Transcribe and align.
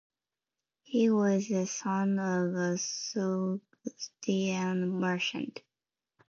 He 0.81 1.11
was 1.11 1.47
the 1.47 1.67
son 1.67 2.17
of 2.17 2.55
a 2.55 2.75
Sogdian 2.79 4.93
merchant. 4.99 5.61